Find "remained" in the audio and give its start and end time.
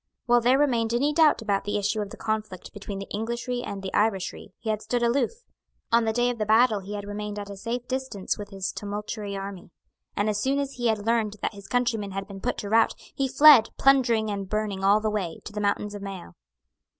0.57-0.95, 7.05-7.37